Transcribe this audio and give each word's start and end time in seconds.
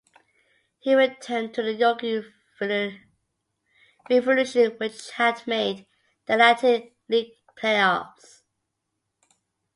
He 0.79 0.95
returned 0.95 1.53
to 1.53 1.61
the 1.61 1.75
York 1.75 2.01
Revolution 4.09 4.71
which 4.79 5.11
had 5.11 5.45
made 5.45 5.85
the 6.25 6.33
Atlantic 6.33 6.95
League 7.07 7.35
playoffs. 7.55 8.41